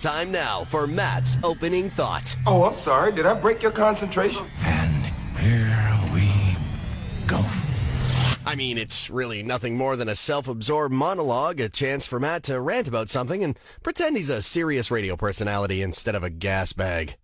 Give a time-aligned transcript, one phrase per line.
[0.00, 2.34] Time now for Matt's opening thought.
[2.46, 3.12] Oh, I'm sorry.
[3.12, 4.46] Did I break your concentration?
[4.64, 5.04] And
[5.36, 6.56] here we
[7.26, 7.44] go.
[8.46, 12.44] I mean, it's really nothing more than a self absorbed monologue, a chance for Matt
[12.44, 16.72] to rant about something and pretend he's a serious radio personality instead of a gas
[16.72, 17.16] bag.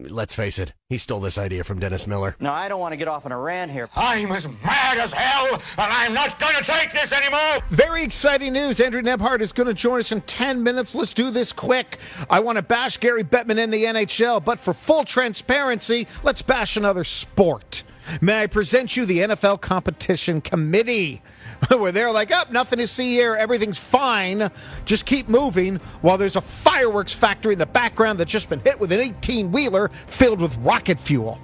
[0.00, 2.36] Let's face it, he stole this idea from Dennis Miller.
[2.38, 3.88] No, I don't want to get off on a rant here.
[3.96, 7.60] I'm as mad as hell, and I'm not going to take this anymore.
[7.70, 8.80] Very exciting news.
[8.80, 10.94] Andrew Nebhart is going to join us in 10 minutes.
[10.94, 11.98] Let's do this quick.
[12.30, 16.76] I want to bash Gary Bettman in the NHL, but for full transparency, let's bash
[16.76, 17.82] another sport.
[18.20, 21.22] May I present you the NFL Competition Committee?
[21.68, 24.50] Where they're like, up, oh, nothing to see here, everything's fine,
[24.84, 28.78] just keep moving, while there's a fireworks factory in the background that's just been hit
[28.78, 31.40] with an 18 wheeler filled with rocket fuel.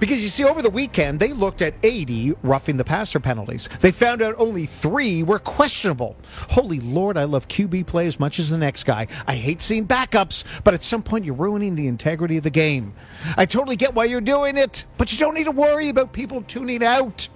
[0.00, 3.68] Because you see, over the weekend, they looked at 80 roughing the passer penalties.
[3.80, 6.16] They found out only three were questionable.
[6.48, 9.06] Holy Lord, I love QB play as much as the next guy.
[9.26, 12.94] I hate seeing backups, but at some point, you're ruining the integrity of the game.
[13.36, 16.42] I totally get why you're doing it, but you don't need to worry about people
[16.42, 17.28] tuning out.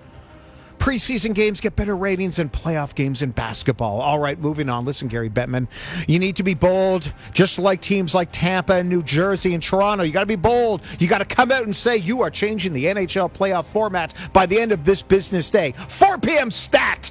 [0.84, 4.02] Preseason games get better ratings than playoff games in basketball.
[4.02, 4.84] All right, moving on.
[4.84, 5.66] Listen, Gary Bettman,
[6.06, 10.04] you need to be bold, just like teams like Tampa and New Jersey and Toronto.
[10.04, 10.82] You got to be bold.
[10.98, 14.44] You got to come out and say you are changing the NHL playoff format by
[14.44, 15.72] the end of this business day.
[15.88, 16.50] 4 p.m.
[16.50, 17.10] stat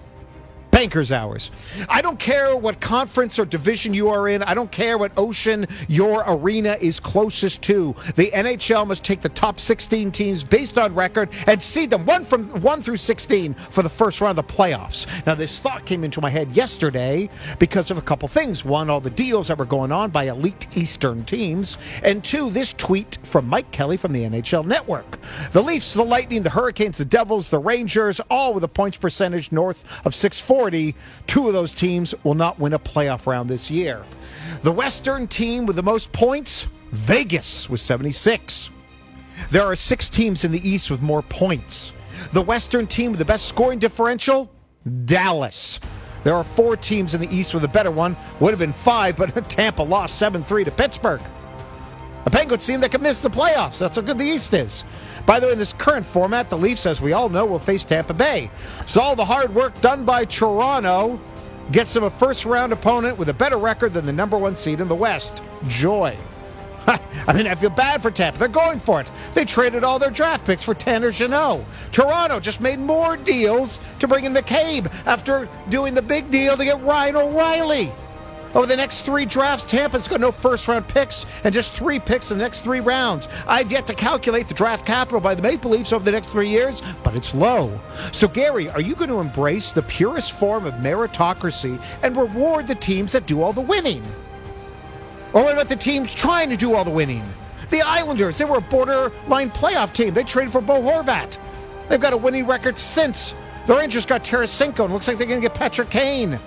[0.84, 1.50] banker's hours.
[1.88, 4.44] I don't care what conference or division you are in.
[4.44, 7.95] I don't care what ocean your arena is closest to.
[8.17, 12.26] The NHL must take the top 16 teams based on record and seed them one
[12.26, 15.06] from 1 through 16 for the first round of the playoffs.
[15.26, 18.66] Now this thought came into my head yesterday because of a couple things.
[18.66, 22.73] One, all the deals that were going on by elite Eastern teams, and two, this
[22.73, 25.17] tweet from Mike Kelly from the NHL Network.
[25.54, 29.50] The Leafs, the Lightning, the Hurricanes, the Devils, the Rangers, all with a points percentage
[29.54, 30.96] north of 640 40,
[31.28, 34.04] two of those teams will not win a playoff round this year.
[34.64, 38.72] The Western team with the most points, Vegas, with 76.
[39.52, 41.94] There are six teams in the East with more points.
[42.32, 44.50] The Western team with the best scoring differential,
[45.06, 45.80] Dallas.
[46.23, 48.17] There are four teams in the East with a better one.
[48.39, 51.22] Would have been five, but Tampa lost 7 3 to Pittsburgh.
[52.26, 53.78] A Penguins team that could miss the playoffs.
[53.78, 54.84] That's how good the East is.
[55.26, 57.84] By the way, in this current format, the Leafs, as we all know, will face
[57.84, 58.50] Tampa Bay.
[58.86, 61.20] So all the hard work done by Toronto
[61.72, 64.80] gets them a first round opponent with a better record than the number one seed
[64.80, 65.42] in the West.
[65.67, 66.17] Joy.
[66.88, 68.39] I mean, I feel bad for Tampa.
[68.39, 69.08] They're going for it.
[69.33, 71.62] They traded all their draft picks for Tanner Jeannot.
[71.92, 76.66] Toronto just made more deals to bring in McCabe after doing the big deal to
[76.66, 77.92] get Ryan O'Reilly.
[78.55, 82.30] Over the next three drafts, Tampa's got no first round picks and just three picks
[82.30, 83.27] in the next three rounds.
[83.47, 86.49] I've yet to calculate the draft capital by the Maple Leafs over the next three
[86.49, 87.80] years, but it's low.
[88.11, 92.75] So, Gary, are you going to embrace the purest form of meritocracy and reward the
[92.75, 94.03] teams that do all the winning?
[95.33, 97.23] Or what about the teams trying to do all the winning?
[97.71, 100.14] The Islanders, they were a borderline playoff team.
[100.14, 101.39] They traded for Bo Horvat.
[101.89, 103.33] They've got a winning record since.
[103.65, 106.39] The Rangers got Tarasenko, and looks like they're going to get Patrick Kane.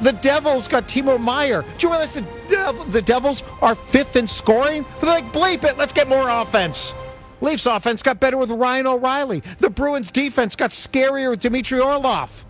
[0.00, 1.62] The Devils got Timo Meier.
[1.62, 4.84] Do you realize the, Dev- the Devils are fifth in scoring?
[5.00, 6.92] They're like, bleep it, let's get more offense.
[7.40, 9.42] Leafs offense got better with Ryan O'Reilly.
[9.58, 12.44] The Bruins defense got scarier with Dmitry Orlov.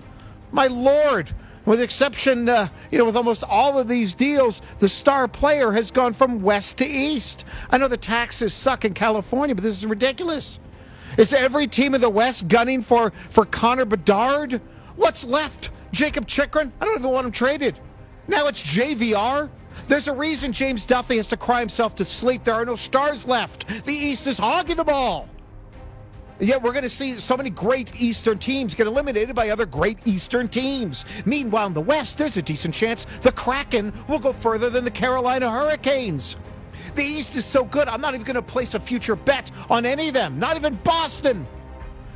[0.52, 1.34] My lord,
[1.64, 5.90] with exception, uh, you know, with almost all of these deals, the star player has
[5.90, 7.44] gone from west to east.
[7.70, 10.58] I know the taxes suck in California, but this is ridiculous.
[11.16, 14.60] Is every team in the West gunning for, for Connor Bedard?
[14.96, 15.70] What's left?
[15.94, 17.78] Jakob Chychrun, I don't even want him traded.
[18.26, 19.48] Now it's JVR.
[19.86, 22.42] There's a reason James Duthie has to cry himself to sleep.
[22.42, 23.68] There are no stars left.
[23.84, 25.28] The East is hogging the ball.
[26.40, 29.98] Yet we're going to see so many great Eastern teams get eliminated by other great
[30.04, 31.04] Eastern teams.
[31.24, 34.90] Meanwhile, in the West, there's a decent chance the Kraken will go further than the
[34.90, 36.34] Carolina Hurricanes.
[36.96, 39.86] The East is so good, I'm not even going to place a future bet on
[39.86, 41.46] any of them, not even Boston.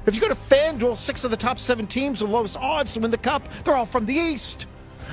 [0.09, 3.01] If you go to FanDuel, six of the top seven teams with lowest odds to
[3.01, 4.65] win the cup, they're all from the East.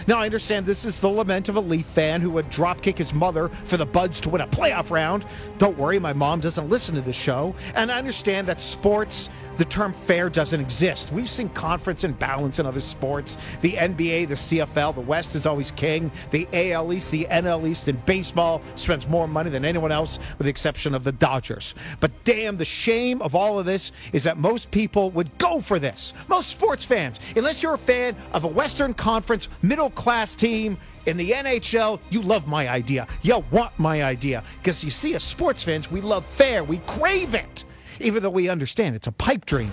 [0.08, 3.14] Now, I understand this is the lament of a Leaf fan who would dropkick his
[3.14, 5.26] mother for the Buds to win a playoff round.
[5.58, 7.56] Don't worry, my mom doesn't listen to this show.
[7.76, 11.12] And I understand that sports the term fair doesn't exist.
[11.12, 13.38] We've seen conference imbalance in other sports.
[13.62, 16.12] The NBA, the CFL, the West is always king.
[16.32, 20.46] The AL East, the NL East in baseball spends more money than anyone else, with
[20.46, 21.74] the exception of the Dodgers.
[22.00, 25.80] But damn, the shame of all of this is that most people would go for
[25.80, 26.14] this.
[26.28, 29.48] Most sports fans, unless you're a fan of a Western Conference
[29.90, 33.08] class team, in the NHL, you love my idea.
[33.22, 34.44] You want my idea.
[34.58, 36.64] Because you see, as sports fans, we love fair.
[36.64, 37.64] We crave it
[38.00, 39.72] even though we understand it's a pipe dream.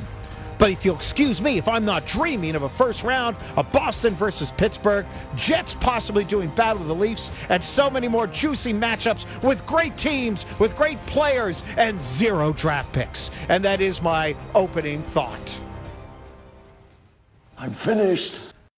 [0.58, 4.14] But if you'll excuse me, if I'm not dreaming of a first round of Boston
[4.14, 5.04] versus Pittsburgh,
[5.34, 9.96] Jets possibly doing battle of the Leafs, and so many more juicy matchups with great
[9.96, 13.30] teams, with great players, and zero draft picks.
[13.48, 15.58] And that is my opening thought.
[17.58, 18.51] I'm finished.